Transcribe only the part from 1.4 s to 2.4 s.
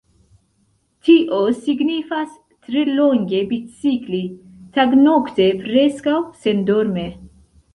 signifas